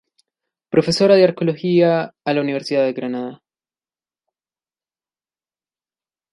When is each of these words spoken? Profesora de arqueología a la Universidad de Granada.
Profesora 0.71 1.13
de 1.13 1.23
arqueología 1.25 2.15
a 2.25 2.33
la 2.33 2.41
Universidad 2.41 2.85
de 2.85 2.93
Granada. 2.93 3.43